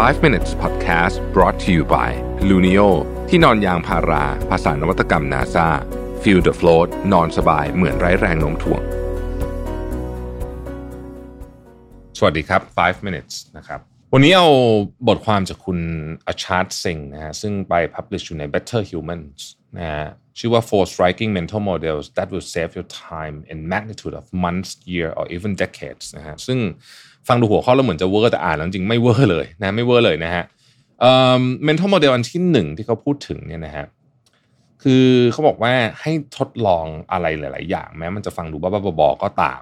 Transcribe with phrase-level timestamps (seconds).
[0.00, 2.10] 5 minutes podcast brought to you by
[2.48, 2.88] Luno
[3.28, 5.68] ที่นอนยางพารา ภาษานวัตกรรม NASA
[6.22, 8.82] feel the float นอนสบายเหมือนไร้แรงโน้มถ่วง
[12.18, 13.80] สวัสดีครับ 5 minutes นะครับ
[14.12, 14.48] วันนี้เอา
[15.08, 15.78] บทความจากคุณ
[16.26, 19.40] อาชาร์ตซิงนะฮะซึ่งไป publish อยู่ใน Better Humans
[19.78, 20.06] นะฮะ
[20.38, 25.08] ชื่อว่า four striking mental models that will save your time in magnitude of months year
[25.18, 26.58] or even decades นะฮะซึ่ง
[27.28, 30.44] ฟังดูหัวข้อแล้วเหมือนจะเวอร์แต่อ่านแล้วจริงไม่เวอร์เลยนะไม่เวอร์เลยนะฮะ
[31.00, 33.86] เอ่อ mental model อันที่หนึ่งที่เขาพูดถึงเนี่ยนะฮะ
[34.82, 39.60] คือเขาบอกว่าให้ทดลองอะไรหลาย ๆ อย่าง แม้มันจะฟังดูบ้าๆบอๆก็ตาม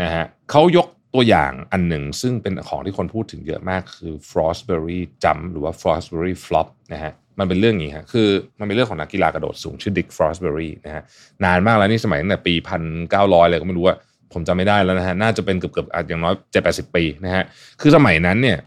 [0.00, 8.28] นะฮะเขายกตัวอย่างอันหนึ่งซึ่งเป็นของที่คนพูดถึงเยอะมากคือ Fosbury jump หรือว่า Fosbury flop นะฮะ มันเป็นเรื่องอย่างนี้ฮะคือ
[8.60, 11.02] มันเป็นเรื่องของนักกีฬากระโดดสูงชื่อ Dick Fosbury นะฮะ
[11.44, 13.96] นานมากแล้วนี่สมัยตั้งแต่ปีพันเก้าร้อยเลยก็ไม่รู้ว่า
[14.32, 17.44] ผมจำไม่ได้แล้วนะฮะน่าจะเป็นเกือบเกือบอย่างน้อยเจ็ดแปดสิบปีนะฮะ
[17.80, 18.58] คือสมัยนั้นเนี่ย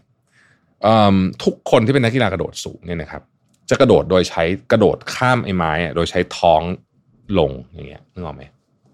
[1.44, 3.22] ทุกคนที่เป็นนักกีฬากระโดดสูงเนี่ยนะครับ
[3.70, 6.62] จะกระโดดโดยใช้กระโดดข้ามไอ้ไม้โดยใช้ท้อง
[7.38, 8.42] ลงอย่างเงี้ยนึกออกไหม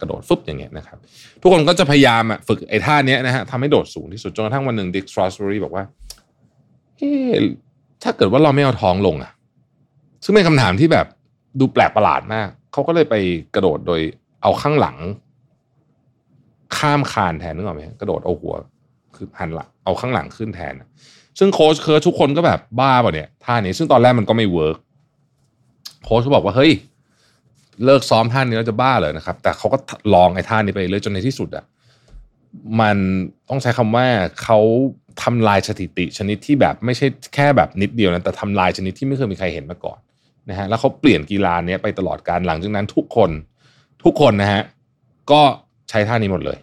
[0.00, 0.98] กระโดดฟึบอย่างเงี้ยนะครับ
[1.42, 5.84] ทุกคนก็จะพยายามฝึกไอ้ท่านี้นะฮะทำให้โดดสูงที่สุดจนกระทั่งวันหนึ่งดิกฟรอสเบอรี่บอกว่า
[6.98, 7.12] เฮ้
[8.02, 9.32] ถ้าเกิดว่าเราไม่เอาท้องลงอะ
[10.24, 11.06] ซึ่งเป็นคำถามที่แบบ
[11.60, 13.14] ดูแปลกประหลาดมาก เขาก็เลยไป
[13.54, 14.00] กระโดดโดย
[14.42, 14.96] เอาข้างหลัง
[16.76, 18.54] ข้ามคานแทนนึกออกไหมกระโดดเอาหัว
[19.16, 20.74] คือหันหลังเอาข้างหลังขึ้นแทน
[21.38, 24.78] ซึ่งโค้ชเคิ้ชทุกคนก็แบบบ้าป่ะเนี่ยท่านี้ซึ่งตอนแรกมันก็ไม่เวิร์ก
[26.04, 26.72] โค้ชเขาบอกว่าเฮ้ย
[27.84, 29.78] เลิกซ้อมท่านี้แล้วจะบ้าเลยนะครับ แต่เขาก็
[30.14, 31.64] ลองไอ้ท่านี้ไปเลยจนในที่สุดอะ
[32.80, 32.96] มัน
[33.48, 34.06] ต้องใช้คำว่า
[34.42, 34.58] เขา
[35.22, 39.98] ทำลายสถิติชนิดที่แบบไม่ใช่แค่แบบนิดเดียวนะแต่ทำลายชนิดที่ไม่เคยมีใครเห็นมาก่อน
[40.50, 43.30] นะฮะแล้วเขาเปลี่ยนกีฬาเนี้ยไปตลอดการหลังจากนั้นทุกคน
[44.04, 44.62] ทุกคนนะฮะ
[45.30, 45.42] ก็
[45.90, 46.58] ใช้ท่านี้หมดเลย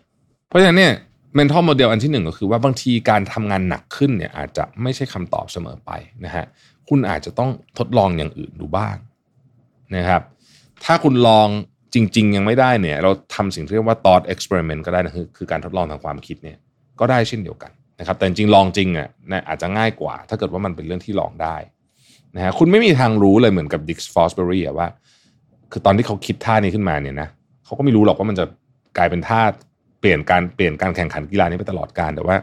[0.47, 0.93] เพราะฉะนั้นเนี่ย
[1.37, 5.91] mental model อันที่หนึ่งก็คือว่าบางทีการทำงานหนักขึ้นเนี่ยอาจจะไม่ใช่คำตอบเสมอไป
[6.25, 6.45] นะฮะ
[6.89, 8.95] คุณอาจจะต้องทดลองอย่างอื่นดูบ้าง
[9.95, 10.21] นะครับ
[10.85, 11.47] ถ้าคุณลอง
[11.93, 16.57] จริง ๆ ยังไม่ได้เนี่ย เราทำสิ่งที่เรียกว่า thought experiment ก็ได้นะคือคือการทดลองทางความคิดเนี่ย
[16.99, 21.55] ก็ได้เช่นเดียวกันนะครับแต่จริงลองจริงอะนะอาจจะง่ายกว่า ถ้าเกิดว่ามันเป็นเรื่องที่ลองได้
[22.35, 24.87] นะฮะคุณไม่มีทางรู้เลยเหมือนกับ Dick Fosbury อะว่า
[25.71, 27.27] คือตอนที่เขาคิดท่านี้ขึ้นมาเนี่ยนะ
[27.65, 28.45] เขาก็ไม่รู้หรอกว่ามันจะ
[28.97, 29.41] กลายเป็นท่า
[29.99, 32.35] เปลี่ยนการเปลี่ยนการแข่งขันกีฬานี้ไปตลอดกาลแต่ว่า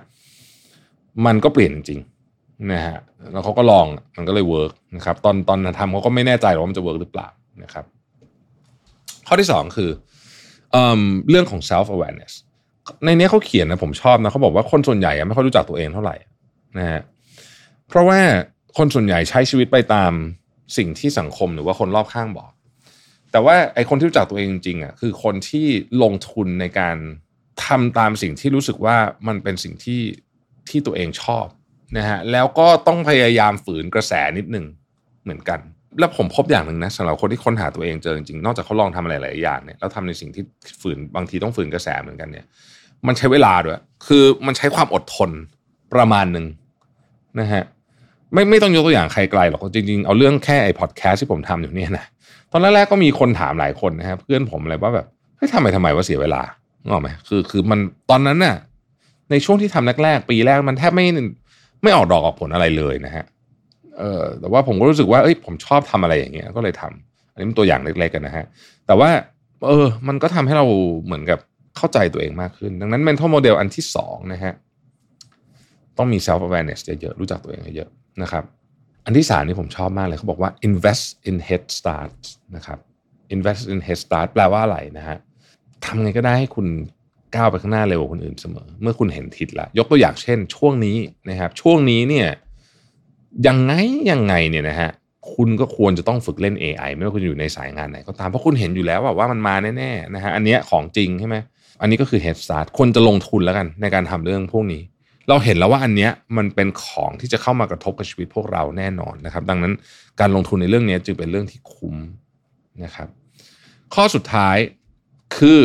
[1.26, 2.00] มันก็เปลี่ยนจริง
[2.72, 2.98] นะฮะ
[3.32, 3.86] แล้วเขาก็ลอง
[4.16, 7.28] มันก็เลยเวิร์กนะครับตอนตอนทำเขาก็ไม่แน่ใจว่ามันจะเวิร์กหรือเปล่า
[7.62, 7.84] นะครับ
[9.26, 9.90] ข้อที่สองคือ
[10.72, 10.76] เอ
[11.30, 12.32] เรื่องของ self awareness
[13.04, 16.16] ในนี้เขาเขียนนะผมชอบนะเขาบอกว่าคนส่วนใหญ่ไม่ค่อยรู้จักตัวเองเท่าไหร่
[16.78, 17.00] นะฮะ
[17.88, 18.20] เพราะว่า
[18.76, 20.12] คนส่วนใหญ่ใช้ชีวิตไปตาม
[20.76, 22.50] สิ่งที่สังคมหรือว่าคนรอบข้างบอก
[23.32, 25.66] แต่ว่าไอ้คนที่รู้จักตัวเองจริงๆอะคือคนที่
[26.02, 26.96] ลงทุนในการ
[27.66, 28.96] ทำตามสิ่งที่รู้สึกว่า
[29.28, 30.02] มันเป็นสิ่งที่
[30.68, 31.46] ที่ตัวเองชอบ
[31.96, 34.66] นะฮะแล้วก็ต้องพยายามฝืนกระแสนิดนึง
[35.24, 35.60] เหมือนกัน
[35.98, 40.44] แล้วผมพบอย่างหนึ่งนะสำหรับคนที่ค้นหาตัวเองเจอจริงๆนอกจากเขาลองทำอะไรหลายอย่างเนี่ยแล้วทำในสิ่งที่
[40.80, 42.46] ฝืนบางทีต้องฝืนกระแสเหมือนกันเนี่ย
[43.06, 45.30] มันใช้เวลาด้วย คือมันใช้ความอดทน
[45.94, 46.46] ประมาณหนึ่ง
[47.40, 47.64] นะฮะ
[48.32, 52.04] ไม่ไม่ต้องยกตัวอย่างใครไกลหรอกจริงๆ เอาเรื่องแค่ไอ้พอดแคสต์ที่ผมทำอยู่เนี่ยนะ
[52.52, 55.06] ตอนแรกๆก็มีคนถามหลายคนนะครับเพื่อนผมอะไรว่าแบบ
[55.36, 56.42] เฮ้ยทำไมทำไมว่าเสียเวลา
[56.88, 58.56] งอไหมคือคือมันตอนนั้นน่ะ
[59.30, 61.06] ในช่วงที่ทำแรกๆปีแรกมันแทบไม่
[61.82, 63.24] ไม่ออกดอกออกผลอะไรเลยนะฮะ
[63.98, 68.44] เออแต่ว่าผมก็รู้สึกว่าเอ้ยผมชอบทำอะไรอย่างเงี้ยก็เลยทำอันนี้เป็นตัวอย่างเล็กๆกันนะฮะ
[68.86, 69.10] แต่ว่า
[69.68, 70.66] เออมันก็ทำให้เรา
[71.04, 71.38] เหมือนกับ
[71.76, 74.54] เข้าใจตัวเองมากขึ้น ดังนั้น mental model อันที่สองนะฮะ
[75.98, 77.90] ต้องมี self awareness เยอะๆรู้จักตัวเองเยอะ
[78.22, 78.44] นะครับ
[79.04, 82.18] อันที่สามนี่ผมชอบมากเลยเขาบอกว่า invest in head start
[82.56, 82.78] นะครับ
[83.34, 85.18] invest in head start แปลว่าอะไรนะฮะ
[85.84, 86.66] ทำไงก็ได้ให้คุณ
[87.34, 90.96] ก้าวไปข้างหน้าเร็วกว่าคนอื่นเสมอ เมื่อคุณเห็นทิศล้วยกตัวอย่างเช่น ช่วงนี้
[91.30, 92.28] นะครับ ช่วงนี้เนี่ย
[93.46, 93.72] ยังไง
[94.10, 94.90] ยังไงเนี่ยนะฮะ
[95.34, 101.36] คุณก็ควรจะต้องฝึกเล่น AI ไม่ว่าคุณอยู่ในสายงานไหนก็ตามเพราะคุณเห็นอยู่แล้วว่ามันมาแน่ๆนะฮะอันนี้ของจริงใช่ไหม
[101.80, 104.82] อันนี้ก็คือ head start คนจะลงทุนแล้วกันในการทำเรื่องพวกนี้
[105.28, 109.72] เราเห็นแล้วว่าอันเนี้ยมันเป็นของที่จะเข้ามากระทบกับชีวิตพวกเราแน่นอนนะครับ ดังนั้น
[110.20, 111.96] การลงทุนในเรื่องนี้จึงเป็นเรื่องที่คุ้ม
[112.84, 113.08] นะครับ
[113.94, 114.56] ข้อสุดท้าย
[115.36, 115.60] คือ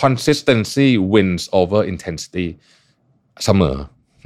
[0.00, 2.46] consistency wins over intensity
[3.44, 3.76] เสมอ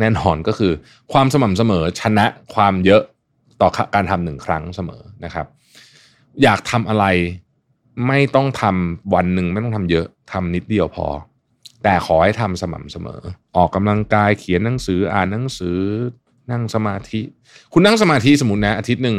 [0.01, 0.73] แน่นอนก็คือ
[1.13, 3.03] ความสม่ำเสมอชนะความเยอะ
[3.61, 5.47] ต่อการทำหนึ่งครั้งเสมอนะครับ
[6.43, 7.05] อยากทำอะไร
[8.07, 11.07] ไม่ต้องทำวันหนึ่งไม่ต้องทำเยอะทำนิดเดียวพอ
[11.83, 13.21] แต่ขอให้ทำสม่ำเสมอ
[13.57, 15.79] ออกกำลังกายเขียนหนังสืออ่านหนังสือ
[16.51, 17.21] นั่งสมาธิ
[17.73, 19.17] คุณนั่งสมาธิสมมตินะอาทิตย์หนึ่ง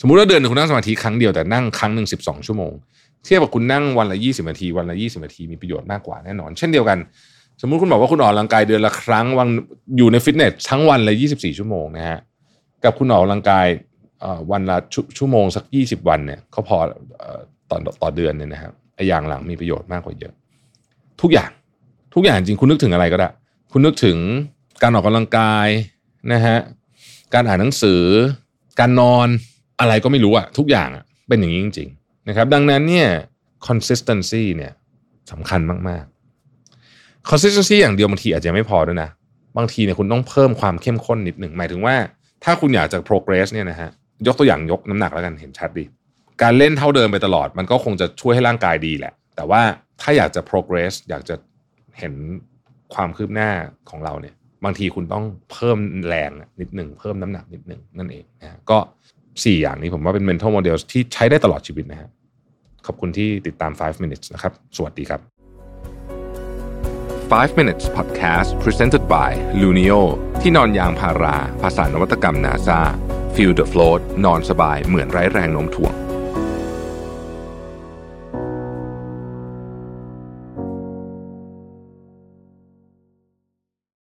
[0.00, 2.72] สมมุติว่าเดือนหนึ่งคุณนั่งสมาธิครั้งเดียวแต่นั่งครั้งหนึ่งสิบสองชั่วโมง
[3.24, 6.98] เทียบกับคุณนั่งวันละยี่สิบนาที วันละยี่สิบนาทีมีประโยชน์มากกว่าแน่นอน เช่นเดียวกัน
[7.60, 9.48] สมมุติคุณบอกว่าคุณออกกำลังกายเดือนละครั้งวัน
[9.96, 12.18] อยู่ในฟิตเนสทั้งวันเลยยี่สิบสี่ชั่วโมงนะฮะ
[12.84, 13.66] กับคุณออกกำลังกาย
[14.50, 16.78] วันละชชั่วโมงสัก20วันเนี่ยเขาพอ
[17.70, 20.32] ต่อต่อเดือนเนี่ยนะครับไอ้อย่างหลังมีประโยชน์มากกว่าเยอะ
[21.20, 21.50] ทุกอย่าง
[22.14, 23.28] ทุกอย่างจริงคุณนึกถึงอะไรก็ได้
[23.72, 24.18] คุณนึกถึง
[24.82, 25.68] การออกกำลังกาย
[26.32, 26.58] นะฮะ
[27.34, 28.02] การอ่านหนังสือ
[28.80, 29.28] การนอน
[29.80, 33.08] อะไรก็ไม่รู้อะทุกอย่างอะเป็นอย่างนี้จริง ๆ นะครับ ดังนั้นเนี่ย
[33.66, 34.72] consistency เนี่ย
[35.32, 39.10] สำคัญมากๆ consistency อย่างเดียวบางทีอาจจะไม่พอด้วยนะ
[39.56, 41.96] บางทีเนี่ยคุณต้องเพิ่มความเข้มข้นนิดหนึ่งหมายถึงว่า
[42.44, 43.90] ถ้าคุณอยากจะ progress เนี่ยนะฮะ
[44.26, 45.84] ยกตัวอย่างยกน้ำหนักแล้วกันเห็นชัดดี
[46.42, 49.62] การเล่นเท่าเดิมไปตลอด มันก็คงจะช่วยให้ร่างกายดีแหละ แต่ว่า
[50.00, 51.34] ถ้าอยากจะ progress อยากจะ
[51.98, 52.14] เห็น
[52.94, 53.50] ความคืบหน้า
[53.90, 54.34] ของเราเนี่ย
[54.64, 55.78] บางทีคุณต้องเพิ่ม
[56.08, 56.30] แรง
[56.60, 58.78] นิดหนึ่งเพิ่มน้ำหนักนิดหนึ่งนั่นเองนะก็
[59.22, 62.08] 4 อย่างนี้ผมว่าเป็น mental model ที่ใช้ได้ตลอดชีวิตนะฮะ
[62.86, 65.20] ขอบคุณที่ติดตาม 5 minutes นะครับ สวัสดีครับ
[67.30, 69.30] 5 minutes podcast presented by
[69.60, 70.00] Luno
[70.40, 72.80] ที่นอนยางพารา ภาษานวัตกรรม NASA
[73.34, 75.94] feel the float นอนสบายเหมือนไร้แรงโน้มถ่วง